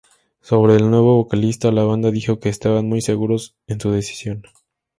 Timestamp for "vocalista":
1.17-1.71